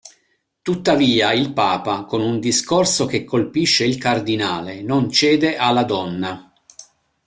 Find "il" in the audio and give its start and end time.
1.31-1.53, 3.85-3.99